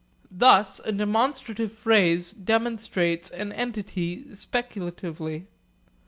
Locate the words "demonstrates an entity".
2.31-4.33